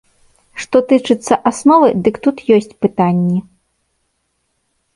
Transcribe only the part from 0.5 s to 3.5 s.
Што тычыцца асновы, дык тут ёсць пытанні.